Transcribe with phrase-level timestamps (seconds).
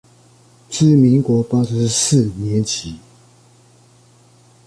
[0.67, 2.97] 自民國八十四年起